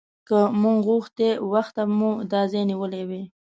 [0.27, 3.11] که موږ غوښتی وخته به مو دا ځای نیولی و.